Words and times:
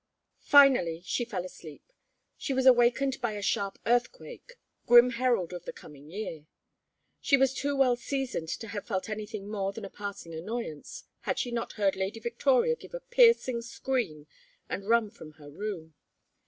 Finally 0.47 1.03
she 1.05 1.23
fell 1.23 1.45
asleep. 1.45 1.93
She 2.35 2.55
was 2.55 2.65
awakened 2.65 3.21
by 3.21 3.33
a 3.33 3.41
sharp 3.43 3.77
earthquake 3.85 4.53
grim 4.87 5.11
herald 5.11 5.53
of 5.53 5.65
the 5.65 5.71
coming 5.71 6.09
year! 6.09 6.47
She 7.19 7.37
was 7.37 7.53
too 7.53 7.75
well 7.75 7.95
seasoned 7.95 8.49
to 8.49 8.69
have 8.69 8.87
felt 8.87 9.09
anything 9.09 9.47
more 9.47 9.71
than 9.73 9.85
a 9.85 9.91
passing 9.91 10.33
annoyance, 10.33 11.03
had 11.19 11.37
she 11.37 11.51
not 11.51 11.73
heard 11.73 11.95
Lady 11.95 12.19
Victoria 12.19 12.75
give 12.75 12.95
a 12.95 12.99
piercing 12.99 13.61
scream 13.61 14.25
and 14.67 14.89
run 14.89 15.11
from 15.11 15.33
her 15.33 15.51
room. 15.51 15.93